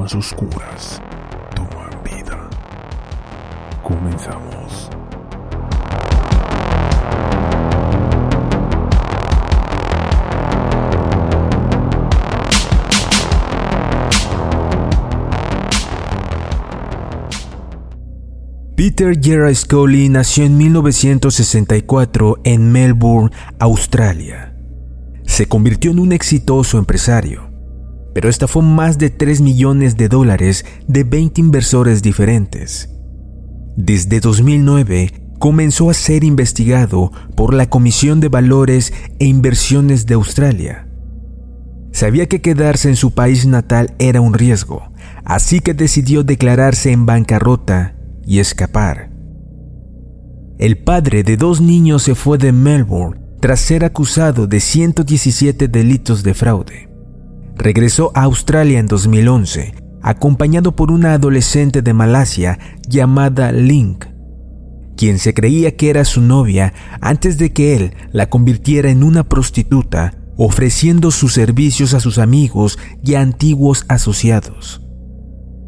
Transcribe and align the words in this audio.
Más 0.00 0.14
oscuras 0.14 1.02
toman 1.54 1.90
vida. 2.02 2.48
Comenzamos. 3.82 4.88
Peter 18.74 19.14
Gerard 19.20 19.54
Scully 19.54 20.08
nació 20.08 20.46
en 20.46 20.56
1964 20.56 22.38
en 22.44 22.72
Melbourne, 22.72 23.36
Australia. 23.58 24.56
Se 25.26 25.46
convirtió 25.46 25.90
en 25.90 25.98
un 25.98 26.12
exitoso 26.12 26.78
empresario, 26.78 27.49
pero 28.14 28.28
estafó 28.28 28.62
más 28.62 28.98
de 28.98 29.10
3 29.10 29.40
millones 29.40 29.96
de 29.96 30.08
dólares 30.08 30.64
de 30.86 31.04
20 31.04 31.40
inversores 31.40 32.02
diferentes. 32.02 32.90
Desde 33.76 34.20
2009 34.20 35.12
comenzó 35.38 35.90
a 35.90 35.94
ser 35.94 36.22
investigado 36.22 37.12
por 37.34 37.54
la 37.54 37.70
Comisión 37.70 38.20
de 38.20 38.28
Valores 38.28 38.92
e 39.18 39.24
Inversiones 39.24 40.06
de 40.06 40.14
Australia. 40.14 40.86
Sabía 41.92 42.26
que 42.26 42.40
quedarse 42.40 42.88
en 42.88 42.96
su 42.96 43.12
país 43.12 43.46
natal 43.46 43.94
era 43.98 44.20
un 44.20 44.34
riesgo, 44.34 44.92
así 45.24 45.60
que 45.60 45.74
decidió 45.74 46.22
declararse 46.22 46.92
en 46.92 47.06
bancarrota 47.06 47.96
y 48.26 48.38
escapar. 48.38 49.10
El 50.58 50.76
padre 50.84 51.22
de 51.22 51.38
dos 51.38 51.62
niños 51.62 52.02
se 52.02 52.14
fue 52.14 52.36
de 52.36 52.52
Melbourne 52.52 53.18
tras 53.40 53.60
ser 53.60 53.84
acusado 53.84 54.46
de 54.46 54.60
117 54.60 55.68
delitos 55.68 56.22
de 56.22 56.34
fraude. 56.34 56.89
Regresó 57.60 58.10
a 58.14 58.22
Australia 58.22 58.78
en 58.78 58.86
2011, 58.86 59.74
acompañado 60.00 60.74
por 60.74 60.90
una 60.90 61.12
adolescente 61.12 61.82
de 61.82 61.92
Malasia 61.92 62.58
llamada 62.88 63.52
Link, 63.52 64.06
quien 64.96 65.18
se 65.18 65.34
creía 65.34 65.76
que 65.76 65.90
era 65.90 66.06
su 66.06 66.22
novia 66.22 66.72
antes 67.02 67.36
de 67.36 67.52
que 67.52 67.76
él 67.76 67.94
la 68.12 68.30
convirtiera 68.30 68.90
en 68.90 69.02
una 69.02 69.24
prostituta, 69.24 70.14
ofreciendo 70.38 71.10
sus 71.10 71.34
servicios 71.34 71.92
a 71.92 72.00
sus 72.00 72.16
amigos 72.16 72.78
y 73.04 73.16
antiguos 73.16 73.84
asociados. 73.88 74.80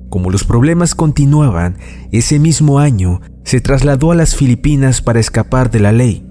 Como 0.09 0.31
los 0.31 0.45
problemas 0.45 0.95
continuaban, 0.95 1.77
ese 2.11 2.39
mismo 2.39 2.79
año 2.79 3.21
se 3.45 3.61
trasladó 3.61 4.13
a 4.13 4.15
las 4.15 4.35
Filipinas 4.35 5.03
para 5.03 5.21
escapar 5.21 5.71
de 5.71 5.81
la 5.81 5.93
ley. 5.93 6.27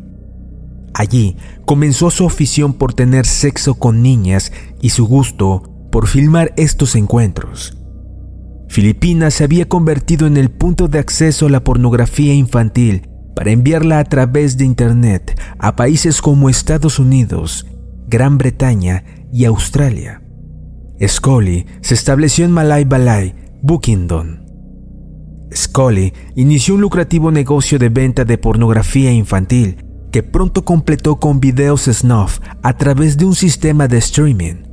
Allí 0.93 1.37
comenzó 1.65 2.11
su 2.11 2.25
afición 2.25 2.73
por 2.73 2.93
tener 2.93 3.25
sexo 3.25 3.75
con 3.75 4.01
niñas 4.01 4.51
y 4.81 4.89
su 4.89 5.05
gusto 5.05 5.63
por 5.91 6.07
filmar 6.07 6.53
estos 6.57 6.95
encuentros. 6.95 7.77
Filipinas 8.67 9.33
se 9.33 9.43
había 9.43 9.67
convertido 9.67 10.27
en 10.27 10.37
el 10.37 10.49
punto 10.49 10.87
de 10.87 10.99
acceso 10.99 11.47
a 11.47 11.49
la 11.49 11.63
pornografía 11.63 12.33
infantil 12.33 13.09
para 13.35 13.51
enviarla 13.51 13.99
a 13.99 14.05
través 14.05 14.57
de 14.57 14.65
Internet 14.65 15.39
a 15.59 15.75
países 15.75 16.21
como 16.21 16.49
Estados 16.49 16.99
Unidos, 16.99 17.65
Gran 18.07 18.37
Bretaña 18.37 19.03
y 19.33 19.45
Australia. 19.45 20.21
Scully 21.05 21.65
se 21.81 21.93
estableció 21.93 22.45
en 22.45 22.51
Malay 22.51 22.85
Balay, 22.85 23.35
Bookington. 23.61 24.45
Scully 25.53 26.13
inició 26.35 26.75
un 26.75 26.81
lucrativo 26.81 27.31
negocio 27.31 27.77
de 27.77 27.89
venta 27.89 28.23
de 28.23 28.37
pornografía 28.37 29.11
infantil 29.11 29.83
que 30.11 30.23
pronto 30.23 30.65
completó 30.65 31.19
con 31.19 31.39
videos 31.39 31.85
snuff 31.85 32.39
a 32.61 32.77
través 32.77 33.17
de 33.17 33.25
un 33.25 33.33
sistema 33.33 33.87
de 33.87 33.97
streaming. 33.97 34.63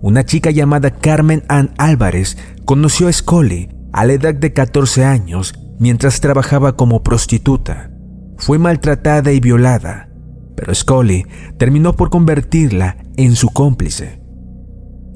Una 0.00 0.24
chica 0.24 0.50
llamada 0.50 0.90
Carmen 0.90 1.42
Ann 1.48 1.74
Álvarez 1.76 2.38
conoció 2.64 3.08
a 3.08 3.12
Scully 3.12 3.68
a 3.92 4.04
la 4.04 4.12
edad 4.12 4.34
de 4.34 4.52
14 4.52 5.04
años 5.04 5.54
mientras 5.78 6.20
trabajaba 6.20 6.76
como 6.76 7.02
prostituta. 7.02 7.90
Fue 8.36 8.58
maltratada 8.58 9.32
y 9.32 9.40
violada, 9.40 10.08
pero 10.56 10.74
Scully 10.74 11.24
terminó 11.58 11.96
por 11.96 12.10
convertirla 12.10 12.98
en 13.16 13.34
su 13.34 13.50
cómplice. 13.50 14.20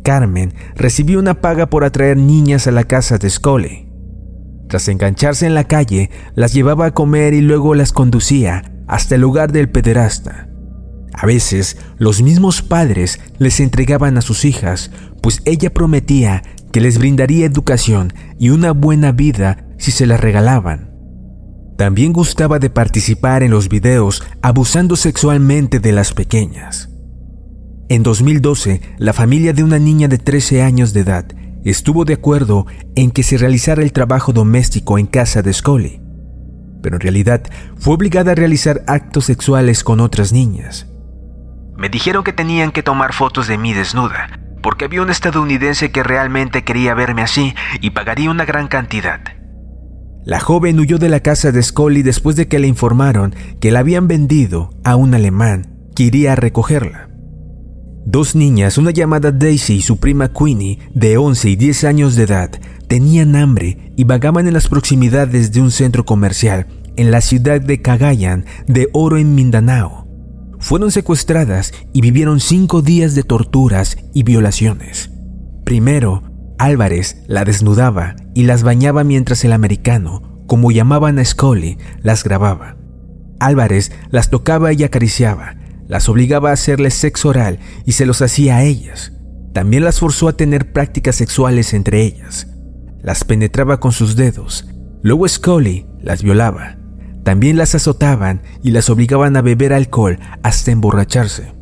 Carmen 0.03 0.55
recibió 0.75 1.19
una 1.19 1.41
paga 1.41 1.67
por 1.67 1.85
atraer 1.85 2.17
niñas 2.17 2.67
a 2.67 2.73
la 2.73 2.85
casa 2.85 3.19
de 3.19 3.29
Scully. 3.31 3.89
Tras 4.69 4.89
engancharse 4.89 5.47
en 5.47 5.55
la 5.55 5.65
calle, 5.65 6.11
las 6.35 6.55
llevaba 6.55 6.87
a 6.87 6.95
comer 6.95 7.35
y 7.35 7.41
luego 7.41 7.75
las 7.75 7.93
conducía 7.93 8.78
hasta 8.89 9.15
el 9.15 9.21
lugar 9.21 9.53
del 9.53 9.69
pederasta. 9.69 10.49
A 11.13 11.27
veces, 11.27 11.77
los 11.99 12.23
mismos 12.23 12.63
padres 12.63 13.21
les 13.39 13.61
entregaban 13.61 14.19
a 14.19 14.23
sus 14.23 14.45
hijas, 14.45 14.91
pues 15.23 15.41
ella 15.45 15.73
prometía 15.73 16.43
que 16.73 16.81
les 16.81 16.99
brindaría 16.99 17.47
educación 17.47 18.13
y 18.39 18.51
una 18.51 18.73
buena 18.73 19.13
vida 19.13 19.67
si 19.79 19.91
se 19.91 20.07
las 20.07 20.21
regalaban. 20.21 20.89
También 21.77 22.13
gustaba 22.13 22.59
de 22.59 22.71
participar 22.71 23.43
en 23.43 23.53
los 23.53 23.69
videos 23.69 24.23
abusando 24.43 24.97
sexualmente 24.97 25.79
de 25.79 25.93
las 25.93 26.13
pequeñas. 26.13 26.91
En 27.89 28.03
2012, 28.03 28.81
la 28.99 29.13
familia 29.13 29.53
de 29.53 29.63
una 29.63 29.79
niña 29.79 30.09
de 30.09 30.19
13 30.19 30.63
años 30.63 30.93
de 30.93 31.01
edad 31.01 31.27
estuvo 31.65 32.05
de 32.05 32.15
acuerdo 32.15 32.67
en 32.97 33.11
que 33.11 33.23
se 33.23 33.39
realizara 33.39 33.83
el 33.83 33.93
trabajo 33.93 34.33
doméstico 34.33 34.99
en 34.99 35.07
casa 35.07 35.43
de 35.43 35.53
Scully, 35.53 36.01
pero 36.83 36.97
en 36.97 37.01
realidad 37.01 37.43
fue 37.79 37.95
obligada 37.95 38.33
a 38.33 38.35
realizar 38.35 38.83
actos 38.87 39.27
sexuales 39.27 39.85
con 39.85 40.01
otras 40.01 40.33
niñas. 40.33 40.87
Me 41.77 41.89
dijeron 41.89 42.25
que 42.25 42.33
tenían 42.33 42.73
que 42.73 42.83
tomar 42.83 43.13
fotos 43.13 43.47
de 43.47 43.59
mí 43.59 43.73
desnuda, 43.73 44.41
porque 44.63 44.87
había 44.87 45.03
un 45.03 45.11
estadounidense 45.11 45.91
que 45.91 46.03
realmente 46.03 46.65
quería 46.65 46.95
verme 46.95 47.23
así 47.23 47.55
y 47.81 47.91
pagaría 47.91 48.31
una 48.31 48.45
gran 48.45 48.69
cantidad. 48.69 49.21
La 50.25 50.41
joven 50.41 50.79
huyó 50.79 50.99
de 50.99 51.09
la 51.09 51.21
casa 51.21 51.53
de 51.53 51.63
Scully 51.63 52.03
después 52.03 52.37
de 52.37 52.49
que 52.49 52.59
le 52.59 52.67
informaron 52.67 53.35
que 53.61 53.71
la 53.71 53.79
habían 53.79 54.09
vendido 54.09 54.71
a 54.85 54.97
un 54.97 55.15
alemán 55.15 55.79
que 55.95 56.03
iría 56.03 56.33
a 56.33 56.37
recogerla. 56.37 57.09
Dos 58.05 58.35
niñas, 58.35 58.79
una 58.79 58.91
llamada 58.91 59.33
Daisy 59.33 59.77
y 59.77 59.83
su 59.83 59.99
prima 59.99 60.33
Queenie, 60.33 60.79
de 60.95 61.17
11 61.17 61.51
y 61.51 61.57
10 61.57 61.85
años 61.85 62.17
de 62.17 62.25
edad, 62.25 62.51
tenían 62.89 63.37
hambre 63.37 63.93
y 63.97 64.05
vagaban 64.05 64.49
en 64.49 64.55
las 64.55 64.69
proximidades 64.69 65.53
de 65.53 65.61
un 65.61 65.71
centro 65.71 66.05
comercial 66.05 66.67
en 66.97 67.11
la 67.11 67.21
ciudad 67.21 67.61
de 67.61 67.81
Cagayan 67.81 68.45
de 68.67 68.89
Oro 68.93 69.19
en 69.19 69.35
Mindanao. 69.35 70.09
Fueron 70.59 70.91
secuestradas 70.91 71.73
y 71.93 72.01
vivieron 72.01 72.41
cinco 72.41 72.83
días 72.83 73.15
de 73.15 73.23
torturas 73.23 73.97
y 74.13 74.25
violaciones. 74.25 75.11
Primero, 75.65 76.25
Álvarez 76.59 77.23
la 77.29 77.45
desnudaba 77.45 78.17
y 78.35 78.43
las 78.43 78.65
bañaba 78.65 79.05
mientras 79.05 79.45
el 79.45 79.53
americano, 79.53 80.43
como 80.49 80.73
llamaban 80.73 81.21
a 81.21 81.25
Scully, 81.25 81.79
las 82.03 82.25
grababa. 82.25 82.77
Álvarez 83.39 83.93
las 84.11 84.31
tocaba 84.31 84.73
y 84.73 84.83
acariciaba, 84.83 85.57
las 85.87 86.09
obligaba 86.09 86.51
a 86.51 86.55
hacerles 86.55 86.95
sexo 86.95 87.29
oral 87.29 87.61
y 87.87 87.93
se 87.93 88.07
los 88.07 88.21
hacía 88.23 88.57
a 88.57 88.65
ellas. 88.65 89.13
también 89.55 89.83
las 89.83 89.99
forzó 89.99 90.29
a 90.29 90.37
tener 90.37 90.73
prácticas 90.73 91.17
sexuales 91.17 91.75
entre 91.75 92.03
ellas. 92.03 92.47
Las 93.09 93.25
penetraba 93.25 93.81
con 93.81 93.93
sus 93.93 94.17
dedos. 94.17 94.69
Luego 95.01 95.27
Scully 95.27 95.87
las 96.03 96.23
violaba. 96.23 96.77
También 97.25 97.57
las 97.57 97.75
azotaban 97.75 98.43
y 98.63 98.71
las 98.71 98.91
obligaban 98.91 99.35
a 99.35 99.41
beber 99.41 99.73
alcohol 99.73 100.19
hasta 100.43 100.73
emborracharse. 100.73 101.55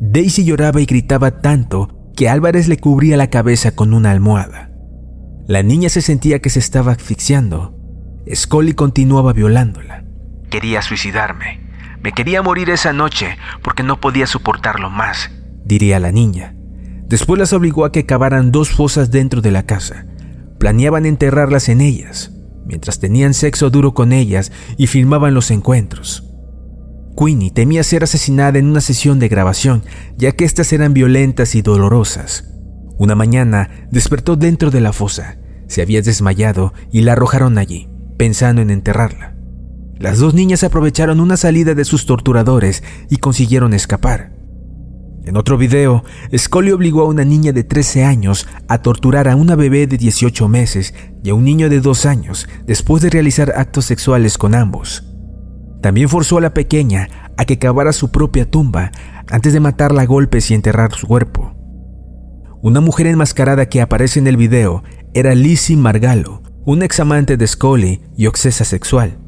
Daisy 0.00 0.46
lloraba 0.46 0.80
y 0.80 0.86
gritaba 0.86 1.42
tanto 1.42 2.10
que 2.16 2.30
Álvarez 2.30 2.66
le 2.66 2.78
cubría 2.78 3.18
la 3.18 3.28
cabeza 3.28 3.72
con 3.76 3.92
una 3.92 4.10
almohada. 4.10 4.70
La 5.46 5.62
niña 5.62 5.90
se 5.90 6.00
sentía 6.00 6.38
que 6.38 6.48
se 6.48 6.60
estaba 6.60 6.92
asfixiando. 6.92 7.76
Scully 8.34 8.72
continuaba 8.72 9.34
violándola. 9.34 10.02
Quería 10.48 10.80
suicidarme. 10.80 11.60
Me 12.02 12.12
quería 12.12 12.40
morir 12.40 12.70
esa 12.70 12.94
noche 12.94 13.36
porque 13.62 13.82
no 13.82 14.00
podía 14.00 14.26
soportarlo 14.26 14.88
más, 14.88 15.30
diría 15.62 16.00
la 16.00 16.10
niña. 16.10 16.54
Después 17.06 17.38
las 17.38 17.52
obligó 17.52 17.84
a 17.84 17.92
que 17.92 18.06
cavaran 18.06 18.50
dos 18.50 18.70
fosas 18.70 19.10
dentro 19.10 19.42
de 19.42 19.50
la 19.50 19.64
casa. 19.64 20.06
Planeaban 20.58 21.06
enterrarlas 21.06 21.68
en 21.68 21.80
ellas, 21.80 22.32
mientras 22.66 22.98
tenían 22.98 23.34
sexo 23.34 23.70
duro 23.70 23.94
con 23.94 24.12
ellas 24.12 24.52
y 24.76 24.86
filmaban 24.86 25.34
los 25.34 25.50
encuentros. 25.50 26.24
Queenie 27.16 27.50
temía 27.50 27.82
ser 27.82 28.04
asesinada 28.04 28.58
en 28.58 28.66
una 28.66 28.80
sesión 28.80 29.18
de 29.18 29.28
grabación, 29.28 29.82
ya 30.16 30.32
que 30.32 30.44
éstas 30.44 30.72
eran 30.72 30.92
violentas 30.92 31.54
y 31.54 31.62
dolorosas. 31.62 32.52
Una 32.98 33.14
mañana 33.14 33.88
despertó 33.90 34.36
dentro 34.36 34.70
de 34.70 34.80
la 34.80 34.92
fosa, 34.92 35.38
se 35.66 35.82
había 35.82 36.02
desmayado 36.02 36.72
y 36.92 37.02
la 37.02 37.12
arrojaron 37.12 37.58
allí, 37.58 37.88
pensando 38.16 38.62
en 38.62 38.70
enterrarla. 38.70 39.34
Las 39.98 40.18
dos 40.18 40.34
niñas 40.34 40.62
aprovecharon 40.62 41.20
una 41.20 41.38
salida 41.38 41.74
de 41.74 41.84
sus 41.84 42.04
torturadores 42.04 42.82
y 43.08 43.16
consiguieron 43.16 43.72
escapar. 43.72 44.34
En 45.26 45.36
otro 45.36 45.58
video, 45.58 46.04
Scully 46.36 46.70
obligó 46.70 47.02
a 47.02 47.08
una 47.08 47.24
niña 47.24 47.52
de 47.52 47.64
13 47.64 48.04
años 48.04 48.46
a 48.68 48.78
torturar 48.78 49.26
a 49.26 49.34
una 49.34 49.56
bebé 49.56 49.88
de 49.88 49.96
18 49.96 50.46
meses 50.46 50.94
y 51.24 51.30
a 51.30 51.34
un 51.34 51.42
niño 51.42 51.68
de 51.68 51.80
2 51.80 52.06
años 52.06 52.48
después 52.64 53.02
de 53.02 53.10
realizar 53.10 53.52
actos 53.56 53.86
sexuales 53.86 54.38
con 54.38 54.54
ambos. 54.54 55.04
También 55.82 56.08
forzó 56.08 56.38
a 56.38 56.40
la 56.40 56.54
pequeña 56.54 57.08
a 57.36 57.44
que 57.44 57.58
cavara 57.58 57.92
su 57.92 58.12
propia 58.12 58.48
tumba 58.48 58.92
antes 59.28 59.52
de 59.52 59.58
matarla 59.58 60.02
a 60.02 60.06
golpes 60.06 60.48
y 60.52 60.54
enterrar 60.54 60.92
su 60.92 61.08
cuerpo. 61.08 61.52
Una 62.62 62.80
mujer 62.80 63.08
enmascarada 63.08 63.68
que 63.68 63.80
aparece 63.80 64.20
en 64.20 64.28
el 64.28 64.36
video 64.36 64.84
era 65.12 65.34
Lizzie 65.34 65.76
Margalo, 65.76 66.44
una 66.64 66.84
examante 66.84 67.36
de 67.36 67.48
Scully 67.48 68.00
y 68.16 68.26
obsesa 68.26 68.64
sexual. 68.64 69.18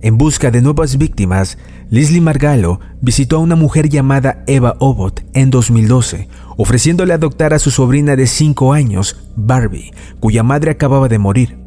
En 0.00 0.16
busca 0.16 0.52
de 0.52 0.62
nuevas 0.62 0.96
víctimas, 0.96 1.58
Leslie 1.90 2.20
Margalo 2.20 2.78
visitó 3.00 3.36
a 3.36 3.40
una 3.40 3.56
mujer 3.56 3.88
llamada 3.88 4.44
Eva 4.46 4.76
Obot 4.78 5.24
en 5.32 5.50
2012, 5.50 6.28
ofreciéndole 6.56 7.14
adoptar 7.14 7.52
a 7.52 7.58
su 7.58 7.72
sobrina 7.72 8.14
de 8.14 8.28
5 8.28 8.72
años, 8.72 9.16
Barbie, 9.34 9.92
cuya 10.20 10.44
madre 10.44 10.70
acababa 10.70 11.08
de 11.08 11.18
morir. 11.18 11.58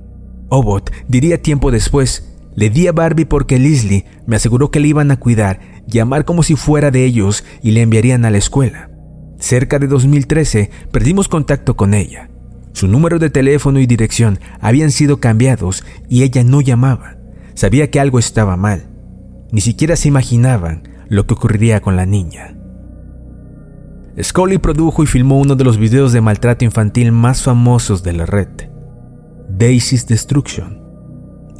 Obot 0.47 0.91
diría 1.09 1.41
tiempo 1.41 1.71
después, 1.71 2.37
le 2.55 2.69
di 2.69 2.87
a 2.87 2.93
Barbie 2.93 3.25
porque 3.25 3.59
Leslie 3.59 4.05
me 4.25 4.37
aseguró 4.37 4.71
que 4.71 4.79
le 4.79 4.87
iban 4.87 5.11
a 5.11 5.17
cuidar 5.17 5.59
y 5.91 5.99
amar 5.99 6.23
como 6.23 6.43
si 6.43 6.55
fuera 6.55 6.89
de 6.89 7.03
ellos 7.03 7.43
y 7.61 7.71
le 7.71 7.81
enviarían 7.81 8.23
a 8.23 8.29
la 8.29 8.37
escuela. 8.37 8.89
Cerca 9.39 9.77
de 9.77 9.87
2013 9.87 10.69
perdimos 10.91 11.27
contacto 11.27 11.75
con 11.75 11.93
ella. 11.93 12.29
Su 12.71 12.87
número 12.87 13.19
de 13.19 13.29
teléfono 13.29 13.79
y 13.79 13.87
dirección 13.87 14.39
habían 14.61 14.91
sido 14.91 15.19
cambiados 15.19 15.83
y 16.07 16.23
ella 16.23 16.43
no 16.45 16.61
llamaba. 16.61 17.20
Sabía 17.61 17.91
que 17.91 17.99
algo 17.99 18.17
estaba 18.17 18.57
mal. 18.57 18.87
Ni 19.51 19.61
siquiera 19.61 19.95
se 19.95 20.07
imaginaban 20.07 20.81
lo 21.09 21.27
que 21.27 21.35
ocurriría 21.35 21.79
con 21.79 21.95
la 21.95 22.07
niña. 22.07 22.57
Scully 24.19 24.57
produjo 24.57 25.03
y 25.03 25.05
filmó 25.05 25.37
uno 25.39 25.55
de 25.55 25.63
los 25.63 25.77
videos 25.77 26.11
de 26.11 26.21
maltrato 26.21 26.65
infantil 26.65 27.11
más 27.11 27.43
famosos 27.43 28.01
de 28.01 28.13
la 28.13 28.25
red, 28.25 28.47
Daisy's 29.47 30.07
Destruction. 30.07 30.81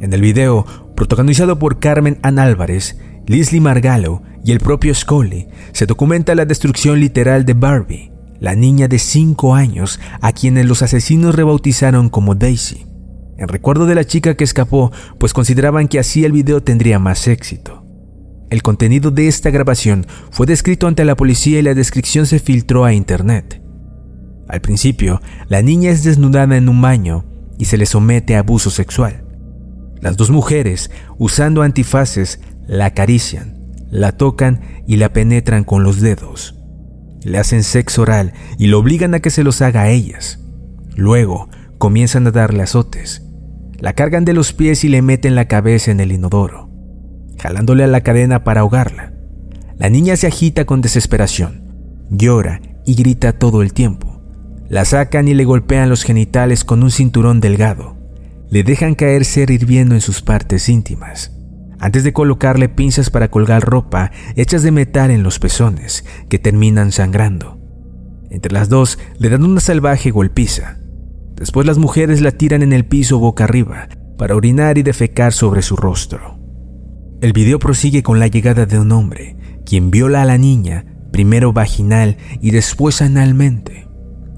En 0.00 0.12
el 0.12 0.22
video, 0.22 0.66
protagonizado 0.96 1.60
por 1.60 1.78
Carmen 1.78 2.18
Ann 2.24 2.40
Álvarez, 2.40 2.98
Leslie 3.28 3.60
Margalo 3.60 4.22
y 4.44 4.50
el 4.50 4.58
propio 4.58 4.96
Scully, 4.96 5.46
se 5.70 5.86
documenta 5.86 6.34
la 6.34 6.46
destrucción 6.46 6.98
literal 6.98 7.44
de 7.44 7.54
Barbie, 7.54 8.12
la 8.40 8.56
niña 8.56 8.88
de 8.88 8.98
5 8.98 9.54
años 9.54 10.00
a 10.20 10.32
quienes 10.32 10.66
los 10.66 10.82
asesinos 10.82 11.36
rebautizaron 11.36 12.08
como 12.08 12.34
Daisy 12.34 12.86
en 13.38 13.48
recuerdo 13.48 13.86
de 13.86 13.94
la 13.94 14.04
chica 14.04 14.36
que 14.36 14.44
escapó, 14.44 14.92
pues 15.18 15.32
consideraban 15.32 15.88
que 15.88 15.98
así 15.98 16.24
el 16.24 16.32
video 16.32 16.62
tendría 16.62 16.98
más 16.98 17.26
éxito. 17.28 17.84
El 18.50 18.62
contenido 18.62 19.10
de 19.10 19.28
esta 19.28 19.50
grabación 19.50 20.06
fue 20.30 20.46
descrito 20.46 20.86
ante 20.86 21.04
la 21.04 21.16
policía 21.16 21.58
y 21.58 21.62
la 21.62 21.74
descripción 21.74 22.26
se 22.26 22.38
filtró 22.38 22.84
a 22.84 22.92
internet. 22.92 23.62
Al 24.48 24.60
principio, 24.60 25.22
la 25.48 25.62
niña 25.62 25.90
es 25.90 26.04
desnudada 26.04 26.56
en 26.56 26.68
un 26.68 26.82
baño 26.82 27.24
y 27.58 27.64
se 27.64 27.78
le 27.78 27.86
somete 27.86 28.36
a 28.36 28.40
abuso 28.40 28.70
sexual. 28.70 29.24
Las 30.00 30.16
dos 30.16 30.30
mujeres, 30.30 30.90
usando 31.16 31.62
antifaces, 31.62 32.40
la 32.66 32.86
acarician, 32.86 33.72
la 33.90 34.12
tocan 34.12 34.60
y 34.86 34.96
la 34.96 35.12
penetran 35.12 35.64
con 35.64 35.84
los 35.84 36.00
dedos. 36.00 36.56
Le 37.24 37.38
hacen 37.38 37.62
sexo 37.62 38.02
oral 38.02 38.32
y 38.58 38.66
lo 38.66 38.80
obligan 38.80 39.14
a 39.14 39.20
que 39.20 39.30
se 39.30 39.44
los 39.44 39.62
haga 39.62 39.82
a 39.82 39.90
ellas. 39.90 40.40
Luego, 40.96 41.48
comienzan 41.82 42.28
a 42.28 42.30
darle 42.30 42.62
azotes. 42.62 43.26
La 43.80 43.94
cargan 43.94 44.24
de 44.24 44.34
los 44.34 44.52
pies 44.52 44.84
y 44.84 44.88
le 44.88 45.02
meten 45.02 45.34
la 45.34 45.48
cabeza 45.48 45.90
en 45.90 45.98
el 45.98 46.12
inodoro, 46.12 46.70
jalándole 47.40 47.82
a 47.82 47.88
la 47.88 48.02
cadena 48.02 48.44
para 48.44 48.60
ahogarla. 48.60 49.14
La 49.78 49.90
niña 49.90 50.14
se 50.14 50.28
agita 50.28 50.64
con 50.64 50.80
desesperación, 50.80 52.06
llora 52.08 52.60
y 52.86 52.94
grita 52.94 53.32
todo 53.32 53.62
el 53.62 53.72
tiempo. 53.72 54.22
La 54.68 54.84
sacan 54.84 55.26
y 55.26 55.34
le 55.34 55.44
golpean 55.44 55.88
los 55.88 56.04
genitales 56.04 56.62
con 56.62 56.84
un 56.84 56.92
cinturón 56.92 57.40
delgado. 57.40 57.96
Le 58.48 58.62
dejan 58.62 58.94
caer 58.94 59.24
ser 59.24 59.50
hirviendo 59.50 59.96
en 59.96 60.02
sus 60.02 60.22
partes 60.22 60.68
íntimas. 60.68 61.36
Antes 61.80 62.04
de 62.04 62.12
colocarle 62.12 62.68
pinzas 62.68 63.10
para 63.10 63.28
colgar 63.28 63.64
ropa 63.64 64.12
hechas 64.36 64.62
de 64.62 64.70
metal 64.70 65.10
en 65.10 65.24
los 65.24 65.40
pezones, 65.40 66.04
que 66.28 66.38
terminan 66.38 66.92
sangrando. 66.92 67.58
Entre 68.30 68.52
las 68.52 68.68
dos 68.68 69.00
le 69.18 69.30
dan 69.30 69.42
una 69.42 69.58
salvaje 69.58 70.12
golpiza. 70.12 70.78
Después 71.42 71.66
las 71.66 71.76
mujeres 71.76 72.20
la 72.20 72.30
tiran 72.30 72.62
en 72.62 72.72
el 72.72 72.84
piso 72.84 73.18
boca 73.18 73.42
arriba 73.42 73.88
para 74.16 74.36
orinar 74.36 74.78
y 74.78 74.84
defecar 74.84 75.32
sobre 75.32 75.62
su 75.62 75.74
rostro. 75.74 76.38
El 77.20 77.32
video 77.32 77.58
prosigue 77.58 78.04
con 78.04 78.20
la 78.20 78.28
llegada 78.28 78.64
de 78.64 78.78
un 78.78 78.92
hombre, 78.92 79.36
quien 79.66 79.90
viola 79.90 80.22
a 80.22 80.24
la 80.24 80.38
niña, 80.38 80.84
primero 81.10 81.52
vaginal 81.52 82.16
y 82.40 82.52
después 82.52 83.02
analmente. 83.02 83.88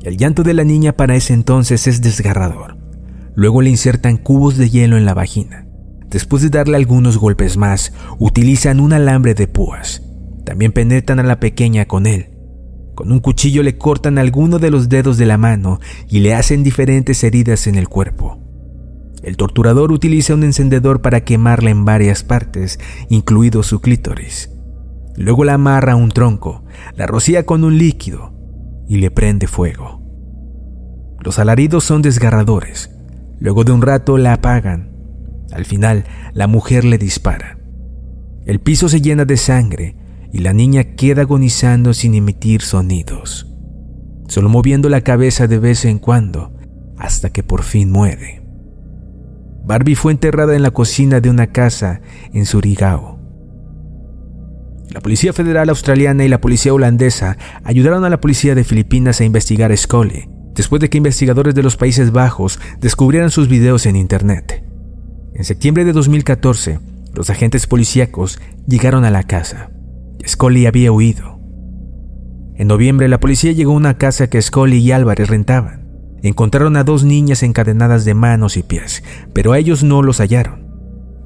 El 0.03 0.17
llanto 0.17 0.45
de 0.45 0.55
la 0.55 0.65
niña 0.65 0.97
para 0.97 1.15
ese 1.15 1.35
entonces 1.35 1.87
es 1.87 2.01
desgarrador. 2.01 2.79
Luego 3.35 3.61
le 3.61 3.69
insertan 3.69 4.17
cubos 4.17 4.57
de 4.57 4.71
hielo 4.71 4.97
en 4.97 5.05
la 5.05 5.13
vagina. 5.13 5.67
Después 6.09 6.43
de 6.43 6.49
darle 6.49 6.79
algunos 6.79 7.19
golpes 7.19 7.59
más, 7.59 7.93
utilizan 8.19 8.81
un 8.81 8.95
alambre 8.95 9.35
de 9.35 9.47
púas. 9.47 10.03
También 10.47 10.73
penetran 10.73 11.21
a 11.21 11.23
la 11.23 11.39
pequeña 11.39 11.85
con 11.85 12.07
él. 12.07 12.34
Con 12.95 13.11
un 13.11 13.21
cuchillo 13.21 13.63
le 13.63 13.77
cortan 13.77 14.19
alguno 14.19 14.59
de 14.59 14.71
los 14.71 14.89
dedos 14.89 15.19
de 15.19 15.27
la 15.27 15.37
mano 15.37 15.81
y 16.09 16.21
le 16.21 16.35
hacen 16.35 16.63
diferentes 16.63 17.25
heridas 17.25 17.67
en 17.67 17.75
el 17.75 17.89
cuerpo. 17.89 18.39
El 19.23 19.37
torturador 19.37 19.91
utiliza 19.91 20.35
un 20.35 20.45
encendedor 20.45 21.01
para 21.01 21.25
quemarla 21.25 21.71
en 21.71 21.85
varias 21.85 22.23
partes, 22.23 22.79
incluido 23.09 23.63
su 23.63 23.81
clítoris. 23.81 24.51
Luego 25.17 25.45
la 25.45 25.55
amarra 25.55 25.93
a 25.93 25.97
un 25.97 26.11
tronco, 26.11 26.65
la 26.95 27.07
rocía 27.07 27.47
con 27.47 27.65
un 27.65 27.79
líquido 27.79 28.35
y 28.87 28.99
le 28.99 29.11
prende 29.11 29.47
fuego. 29.47 30.03
Los 31.21 31.39
alaridos 31.39 31.85
son 31.85 32.03
desgarradores. 32.03 32.91
Luego 33.41 33.65
de 33.65 33.73
un 33.73 33.83
rato 33.83 34.19
la 34.19 34.35
apagan. 34.35 34.93
Al 35.53 35.65
final, 35.65 36.05
la 36.35 36.47
mujer 36.47 36.85
le 36.85 36.99
dispara. 36.99 37.59
El 38.45 38.61
piso 38.61 38.89
se 38.89 39.01
llena 39.01 39.25
de 39.25 39.37
sangre 39.37 39.97
y 40.35 40.39
la 40.39 40.53
niña 40.53 40.83
queda 40.97 41.23
agonizando 41.23 41.95
sin 41.95 42.13
emitir 42.15 42.61
sonidos, 42.61 43.47
solo 44.27 44.49
moviendo 44.49 44.89
la 44.89 45.03
cabeza 45.03 45.47
de 45.47 45.61
vez 45.61 45.85
en 45.85 46.01
cuando 46.01 46.53
hasta 46.99 47.31
que 47.31 47.45
por 47.45 47.63
fin 47.63 47.93
muere. 47.93 48.43
Barbie 49.65 49.95
fue 49.95 50.11
enterrada 50.11 50.57
en 50.57 50.63
la 50.63 50.73
cocina 50.73 51.21
de 51.21 51.31
una 51.31 51.53
casa 51.53 52.01
en 52.33 52.47
Surigao. 52.47 53.21
La 54.91 55.01
Policía 55.01 55.33
Federal 55.33 55.69
Australiana 55.69 56.25
y 56.25 56.29
la 56.29 56.41
Policía 56.41 56.75
Holandesa 56.75 57.39
ayudaron 57.63 58.05
a 58.05 58.11
la 58.11 58.21
Policía 58.21 58.57
de 58.57 58.65
Filipinas 58.65 59.21
a 59.21 59.25
investigar 59.25 59.71
a 59.71 59.77
Scully, 59.77 60.29
después 60.53 60.81
de 60.81 60.91
que 60.91 60.99
investigadores 60.99 61.55
de 61.55 61.63
los 61.63 61.77
Países 61.77 62.11
Bajos 62.11 62.59
descubrieran 62.81 63.31
sus 63.31 63.47
videos 63.47 63.87
en 63.87 63.95
Internet. 63.95 64.65
En 65.33 65.45
septiembre 65.45 65.85
de 65.85 65.93
2014, 65.93 66.81
los 67.13 67.31
agentes 67.31 67.69
policíacos 67.69 68.41
llegaron 68.67 69.05
a 69.05 69.13
la 69.13 69.23
casa. 69.23 69.71
Scully 70.27 70.67
había 70.67 70.93
huido. 70.93 71.41
En 72.57 72.69
noviembre 72.69 73.09
la 73.09 73.21
policía 73.21 73.53
llegó 73.53 73.73
a 73.73 73.77
una 73.77 73.99
casa 73.99 74.29
que 74.29 74.41
Scully 74.41 74.79
y 74.79 74.93
Álvarez 74.93 75.29
rentaban. 75.29 75.89
Encontraron 76.23 76.77
a 76.77 76.85
dos 76.85 77.05
niñas 77.05 77.43
encadenadas 77.43 78.05
de 78.05 78.15
manos 78.15 78.57
y 78.57 78.63
pies, 78.63 79.03
pero 79.33 79.53
a 79.53 79.59
ellos 79.59 79.83
no 79.83 80.03
los 80.03 80.19
hallaron. 80.21 80.65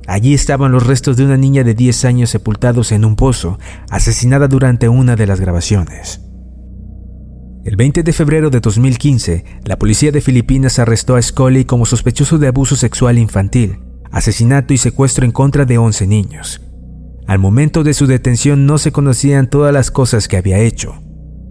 Allí 0.08 0.32
estaban 0.32 0.72
los 0.72 0.86
restos 0.86 1.16
de 1.16 1.24
una 1.24 1.36
niña 1.36 1.64
de 1.64 1.74
10 1.74 2.06
años 2.06 2.30
sepultados 2.30 2.92
en 2.92 3.04
un 3.04 3.14
pozo, 3.14 3.58
asesinada 3.90 4.48
durante 4.48 4.88
una 4.88 5.16
de 5.16 5.26
las 5.26 5.38
grabaciones. 5.38 6.22
El 7.64 7.76
20 7.76 8.02
de 8.02 8.12
febrero 8.14 8.48
de 8.48 8.60
2015, 8.60 9.44
la 9.64 9.78
policía 9.78 10.10
de 10.10 10.22
Filipinas 10.22 10.78
arrestó 10.78 11.16
a 11.16 11.22
Scully 11.22 11.66
como 11.66 11.84
sospechoso 11.84 12.38
de 12.38 12.48
abuso 12.48 12.74
sexual 12.74 13.18
infantil, 13.18 13.80
asesinato 14.10 14.72
y 14.72 14.78
secuestro 14.78 15.26
en 15.26 15.32
contra 15.32 15.66
de 15.66 15.76
11 15.76 16.06
niños. 16.06 16.62
Al 17.28 17.38
momento 17.38 17.84
de 17.84 17.92
su 17.92 18.06
detención 18.06 18.64
no 18.64 18.78
se 18.78 18.90
conocían 18.90 19.50
todas 19.50 19.70
las 19.70 19.90
cosas 19.90 20.28
que 20.28 20.38
había 20.38 20.60
hecho. 20.60 20.94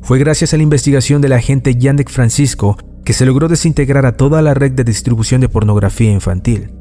Fue 0.02 0.18
gracias 0.18 0.52
a 0.52 0.58
la 0.58 0.64
investigación 0.64 1.22
del 1.22 1.34
agente 1.34 1.76
Yannick 1.76 2.10
Francisco 2.10 2.78
que 3.06 3.14
se 3.14 3.28
logró 3.28 3.48
desintegrar 3.48 4.08
a 4.08 4.18
toda 4.18 4.42
la 4.42 4.56
red 4.56 4.72
de 4.72 4.84
distribución 4.84 5.40
de 5.40 5.50
pornografía 5.50 6.12
infantil. 6.12 6.72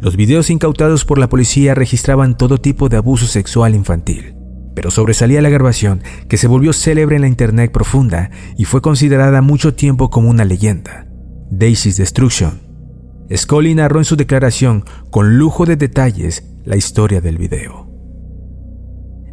Los 0.00 0.16
videos 0.16 0.48
incautados 0.48 1.04
por 1.04 1.18
la 1.18 1.28
policía 1.28 1.74
registraban 1.74 2.36
todo 2.36 2.58
tipo 2.58 2.88
de 2.88 2.98
abuso 2.98 3.26
sexual 3.26 3.74
infantil, 3.74 4.36
pero 4.76 4.92
sobresalía 4.92 5.42
la 5.42 5.50
grabación 5.50 6.04
que 6.28 6.36
se 6.36 6.46
volvió 6.46 6.72
célebre 6.72 7.16
en 7.16 7.22
la 7.22 7.28
Internet 7.28 7.72
profunda 7.72 8.30
y 8.56 8.64
fue 8.64 8.80
considerada 8.80 9.42
mucho 9.42 9.74
tiempo 9.74 10.08
como 10.08 10.30
una 10.30 10.44
leyenda, 10.44 11.08
Daisy's 11.50 11.96
Destruction. 11.96 12.60
Scully 13.34 13.74
narró 13.74 13.98
en 13.98 14.04
su 14.04 14.14
declaración 14.14 14.84
con 15.10 15.36
lujo 15.36 15.66
de 15.66 15.74
detalles 15.74 16.44
la 16.64 16.76
historia 16.76 17.20
del 17.20 17.38
video. 17.38 17.95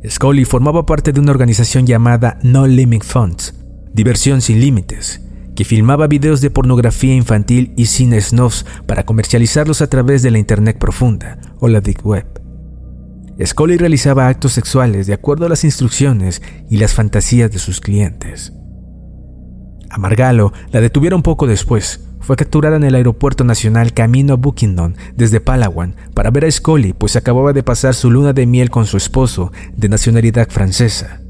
Scully 0.08 0.44
formaba 0.44 0.86
parte 0.86 1.14
de 1.14 1.20
una 1.22 1.32
organización 1.32 1.86
llamada 1.86 2.38
No 2.44 2.68
Limit 2.68 3.04
Funds, 3.04 3.54
Diversión 3.94 4.42
sin 4.42 4.60
Límites, 4.60 5.22
que 5.56 5.64
filmaba 5.64 6.08
videos 6.08 6.42
de 6.42 6.50
pornografía 6.50 7.16
infantil 7.16 7.74
y 7.78 7.86
sin 7.86 8.20
snuffs 8.20 8.66
para 8.86 9.06
comercializarlos 9.06 9.82
a 9.82 9.88
través 9.88 10.22
de 10.22 10.32
la 10.32 10.40
Internet 10.40 10.78
profunda 10.78 11.40
o 11.60 11.70
la 11.70 11.80
Deep 11.80 12.06
Web. 12.06 12.26
Scully 13.46 13.78
realizaba 13.78 14.28
actos 14.28 14.52
sexuales 14.52 15.08
de 15.08 15.14
acuerdo 15.14 15.46
a 15.46 15.50
las 15.50 15.64
instrucciones 15.64 16.42
y 16.70 16.78
las 16.78 16.94
fantasías 16.94 17.50
de 17.52 17.60
sus 17.60 17.80
clientes. 17.80 18.54
A 19.90 19.98
Margalo 19.98 20.52
la 20.72 20.82
detuvieron 20.82 21.22
poco 21.22 21.48
después, 21.48 22.10
fue 22.24 22.36
capturada 22.36 22.78
en 22.78 22.84
el 22.84 22.96
aeropuerto 22.96 23.44
nacional 23.44 23.94
camino 23.94 24.34
a 24.34 24.38
Buckington 24.38 24.96
desde 25.16 25.42
Palawan 25.42 25.96
para 26.14 26.32
ver 26.32 26.46
a 26.46 26.52
Scully, 26.52 26.94
pues 26.94 27.16
acababa 27.16 27.54
de 27.54 27.64
pasar 27.64 27.94
su 27.94 28.10
luna 28.10 28.34
de 28.34 28.46
miel 28.46 28.70
con 28.70 28.86
su 28.86 28.98
esposo, 28.98 29.52
de 29.76 29.90
nacionalidad 29.90 30.50
francesa. 30.50 31.22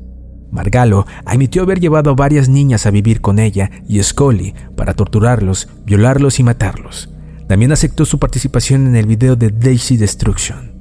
Margalo 0.51 1.07
admitió 1.25 1.63
haber 1.63 1.79
llevado 1.79 2.11
a 2.11 2.15
varias 2.15 2.47
niñas 2.47 2.85
a 2.85 2.91
vivir 2.91 3.21
con 3.21 3.39
ella 3.39 3.71
y 3.87 4.01
Scully 4.01 4.53
para 4.77 4.93
torturarlos, 4.93 5.67
violarlos 5.83 6.39
y 6.39 6.43
matarlos. 6.43 7.09
También 7.47 7.71
aceptó 7.71 8.05
su 8.05 8.19
participación 8.19 8.87
en 8.87 8.95
el 8.95 9.07
video 9.07 9.35
de 9.35 9.49
Daisy 9.49 9.97
Destruction. 9.97 10.72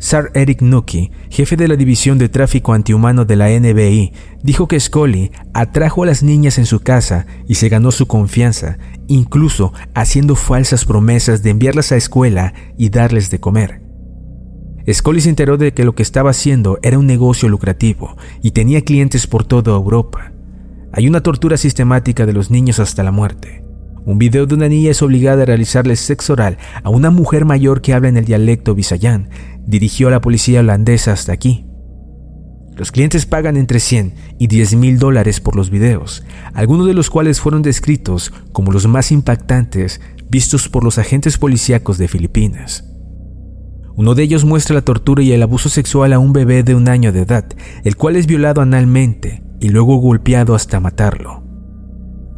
Sir 0.00 0.30
Eric 0.34 0.62
Nuki, 0.62 1.10
jefe 1.28 1.56
de 1.56 1.66
la 1.66 1.74
División 1.74 2.18
de 2.18 2.28
Tráfico 2.28 2.72
Antihumano 2.72 3.24
de 3.24 3.34
la 3.34 3.48
NBI, 3.50 4.12
dijo 4.44 4.68
que 4.68 4.78
Scully 4.78 5.32
atrajo 5.54 6.04
a 6.04 6.06
las 6.06 6.22
niñas 6.22 6.58
en 6.58 6.66
su 6.66 6.78
casa 6.80 7.26
y 7.48 7.56
se 7.56 7.68
ganó 7.68 7.90
su 7.90 8.06
confianza, 8.06 8.78
incluso 9.08 9.72
haciendo 9.94 10.36
falsas 10.36 10.84
promesas 10.84 11.42
de 11.42 11.50
enviarlas 11.50 11.90
a 11.90 11.96
escuela 11.96 12.54
y 12.76 12.90
darles 12.90 13.30
de 13.30 13.40
comer. 13.40 13.82
Scully 14.90 15.20
se 15.20 15.30
enteró 15.30 15.56
de 15.56 15.74
que 15.74 15.84
lo 15.84 15.96
que 15.96 16.04
estaba 16.04 16.30
haciendo 16.30 16.78
era 16.82 16.98
un 16.98 17.06
negocio 17.06 17.48
lucrativo 17.48 18.16
y 18.40 18.52
tenía 18.52 18.82
clientes 18.82 19.26
por 19.26 19.44
toda 19.44 19.74
Europa. 19.74 20.32
Hay 20.92 21.08
una 21.08 21.22
tortura 21.22 21.56
sistemática 21.56 22.24
de 22.24 22.32
los 22.32 22.52
niños 22.52 22.78
hasta 22.78 23.02
la 23.02 23.10
muerte. 23.10 23.64
Un 24.06 24.16
video 24.16 24.46
de 24.46 24.54
una 24.54 24.68
niña 24.68 24.92
es 24.92 25.02
obligada 25.02 25.42
a 25.42 25.46
realizarle 25.46 25.96
sexo 25.96 26.32
oral 26.34 26.56
a 26.82 26.88
una 26.88 27.10
mujer 27.10 27.44
mayor 27.44 27.82
que 27.82 27.92
habla 27.92 28.08
en 28.08 28.16
el 28.16 28.24
dialecto 28.24 28.74
bisayán 28.74 29.28
dirigió 29.68 30.08
a 30.08 30.10
la 30.10 30.20
policía 30.20 30.60
holandesa 30.60 31.12
hasta 31.12 31.32
aquí. 31.32 31.66
Los 32.74 32.90
clientes 32.90 33.26
pagan 33.26 33.56
entre 33.56 33.80
100 33.80 34.14
y 34.38 34.46
10 34.46 34.76
mil 34.76 34.98
dólares 34.98 35.40
por 35.40 35.56
los 35.56 35.68
videos, 35.68 36.24
algunos 36.54 36.86
de 36.86 36.94
los 36.94 37.10
cuales 37.10 37.40
fueron 37.40 37.60
descritos 37.60 38.32
como 38.52 38.72
los 38.72 38.86
más 38.86 39.12
impactantes 39.12 40.00
vistos 40.30 40.68
por 40.68 40.84
los 40.84 40.98
agentes 40.98 41.36
policíacos 41.38 41.98
de 41.98 42.08
Filipinas. 42.08 42.84
Uno 43.94 44.14
de 44.14 44.22
ellos 44.22 44.44
muestra 44.44 44.74
la 44.74 44.82
tortura 44.82 45.22
y 45.22 45.32
el 45.32 45.42
abuso 45.42 45.68
sexual 45.68 46.12
a 46.12 46.18
un 46.18 46.32
bebé 46.32 46.62
de 46.62 46.74
un 46.74 46.88
año 46.88 47.12
de 47.12 47.22
edad, 47.22 47.46
el 47.84 47.96
cual 47.96 48.16
es 48.16 48.26
violado 48.26 48.62
analmente 48.62 49.42
y 49.60 49.68
luego 49.68 49.96
golpeado 49.96 50.54
hasta 50.54 50.80
matarlo. 50.80 51.44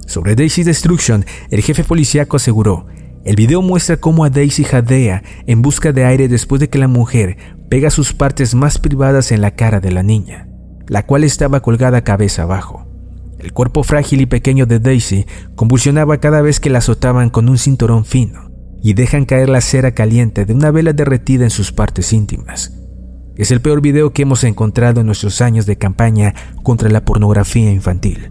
Sobre 0.07 0.35
Daisy 0.35 0.65
Destruction, 0.65 1.25
el 1.51 1.63
jefe 1.63 1.85
policíaco 1.85 2.39
aseguró 2.39 2.87
el 3.25 3.37
video 3.37 3.61
muestra 3.61 3.99
cómo 3.99 4.25
a 4.25 4.31
Daisy 4.31 4.65
jadea 4.65 5.23
en 5.47 5.61
busca 5.61 5.93
de 5.93 6.05
aire 6.05 6.29
después 6.29 6.61
de 6.61 6.69
que 6.69 6.79
la 6.79 6.89
mujer 6.89 7.37
pega 7.69 7.91
sus 7.91 8.15
partes 8.15 8.55
más 8.55 8.79
privadas 8.79 9.31
en 9.31 9.43
la 9.43 9.53
cara 9.53 9.81
de 9.81 9.93
la 9.93 10.03
niña, 10.03 10.49
la 10.89 11.05
cual 11.05 11.25
estaba 11.25 11.61
colgada 11.61 12.03
cabeza 12.03 12.43
abajo. 12.43 12.87
El 13.39 13.53
cuerpo 13.53 13.83
frágil 13.83 14.21
y 14.21 14.27
pequeño 14.27 14.67
de 14.67 14.81
Daisy 14.81 15.27
convulsionaba 15.55 16.19
cada 16.19 16.43
vez 16.43 16.61
que 16.61 16.71
la 16.71 16.79
azotaban 16.79 17.31
con 17.31 17.49
un 17.49 17.59
cinturón 17.59 18.05
fino 18.05 18.51
y 18.83 18.95
dejan 18.95 19.27
caer 19.27 19.49
la 19.49 19.61
cera 19.61 19.93
caliente 19.93 20.45
de 20.45 20.55
una 20.55 20.71
vela 20.71 20.93
derretida 20.93 21.45
en 21.45 21.51
sus 21.51 21.73
partes 21.73 22.13
íntimas. 22.13 22.73
Es 23.37 23.51
el 23.51 23.61
peor 23.61 23.81
video 23.81 24.13
que 24.13 24.23
hemos 24.23 24.45
encontrado 24.45 25.01
en 25.01 25.07
nuestros 25.07 25.41
años 25.41 25.67
de 25.67 25.77
campaña 25.79 26.35
contra 26.63 26.91
la 26.91 27.05
pornografía 27.05 27.71
infantil. 27.71 28.31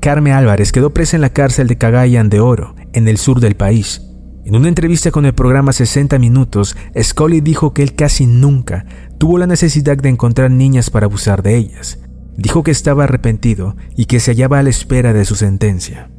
Carmen 0.00 0.32
Álvarez 0.32 0.72
quedó 0.72 0.94
presa 0.94 1.16
en 1.16 1.22
la 1.22 1.30
cárcel 1.30 1.66
de 1.66 1.76
Cagayan 1.76 2.30
de 2.30 2.40
Oro, 2.40 2.74
en 2.92 3.08
el 3.08 3.18
sur 3.18 3.40
del 3.40 3.56
país. 3.56 4.02
En 4.44 4.56
una 4.56 4.68
entrevista 4.68 5.10
con 5.10 5.26
el 5.26 5.34
programa 5.34 5.72
60 5.72 6.18
Minutos, 6.18 6.76
Scully 7.00 7.40
dijo 7.40 7.74
que 7.74 7.82
él 7.82 7.94
casi 7.94 8.26
nunca 8.26 8.86
tuvo 9.18 9.38
la 9.38 9.46
necesidad 9.46 9.98
de 9.98 10.08
encontrar 10.08 10.50
niñas 10.50 10.90
para 10.90 11.06
abusar 11.06 11.42
de 11.42 11.56
ellas. 11.56 11.98
Dijo 12.36 12.62
que 12.62 12.70
estaba 12.70 13.04
arrepentido 13.04 13.76
y 13.96 14.06
que 14.06 14.18
se 14.18 14.32
hallaba 14.32 14.58
a 14.58 14.62
la 14.62 14.70
espera 14.70 15.12
de 15.12 15.24
su 15.24 15.34
sentencia. 15.34 16.10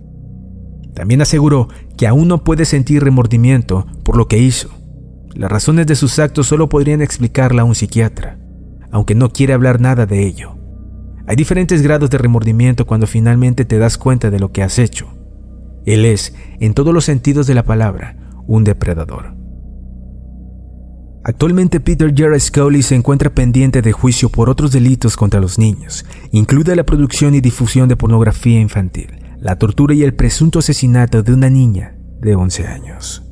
También 0.94 1.22
aseguró 1.22 1.70
que 1.98 2.08
aún 2.08 2.28
no 2.28 2.44
puede 2.44 2.66
sentir 2.66 3.04
remordimiento 3.04 3.88
por 4.04 4.18
lo 4.18 4.28
que 4.28 4.38
hizo. 4.38 4.70
Las 5.34 5.52
razones 5.52 5.88
de 5.88 5.96
sus 5.96 6.20
actos 6.20 6.48
solo 6.48 6.70
podrían 6.70 7.02
explicarla 7.02 7.64
a 7.64 7.66
un 7.66 7.76
psiquiatra, 7.76 8.38
aunque 8.92 9.16
no 9.16 9.30
quiere 9.30 9.54
hablar 9.54 9.82
nada 9.82 10.06
de 10.06 10.28
ello. 10.28 10.58
Hay 11.26 11.36
diferentes 11.36 11.82
grados 11.82 12.10
de 12.10 12.18
remordimiento 12.18 12.86
cuando 12.86 13.08
finalmente 13.08 13.66
te 13.66 13.78
das 13.78 13.98
cuenta 13.98 14.30
de 14.30 14.40
lo 14.40 14.52
que 14.52 14.64
has 14.64 14.78
hecho. 14.78 15.21
Él 15.86 16.06
es, 16.06 16.34
en 16.60 16.74
todos 16.74 16.94
los 16.94 17.06
sentidos 17.06 17.48
de 17.48 17.56
la 17.56 17.64
palabra, 17.64 18.18
un 18.48 18.64
depredador. 18.64 19.36
Actualmente 21.24 21.80
Peter 21.80 22.12
Gerard 22.16 22.40
Scully 22.40 22.82
se 22.82 22.96
encuentra 22.96 23.30
pendiente 23.30 23.82
de 23.82 23.92
juicio 23.92 24.30
por 24.30 24.50
otros 24.50 24.72
delitos 24.72 25.16
contra 25.16 25.40
los 25.40 25.60
niños, 25.60 26.06
incluida 26.32 26.76
la 26.76 26.84
producción 26.84 27.36
y 27.36 27.42
difusión 27.42 27.88
de 27.88 27.96
pornografía 27.96 28.60
infantil, 28.60 29.20
la 29.40 29.58
tortura 29.58 29.94
y 29.94 30.04
el 30.04 30.16
presunto 30.16 30.60
asesinato 30.60 31.22
de 31.22 31.34
una 31.34 31.50
niña 31.50 31.96
de 32.20 32.36
11 32.36 32.68
años. 32.68 33.31